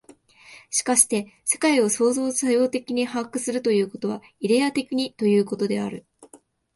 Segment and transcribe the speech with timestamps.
[0.71, 6.07] しかして世界を創造作用的に把握するということは、イデヤ的にということである。